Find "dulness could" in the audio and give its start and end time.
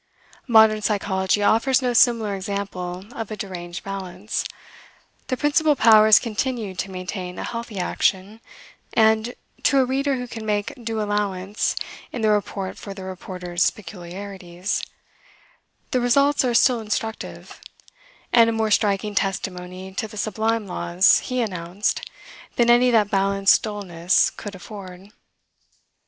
23.61-24.55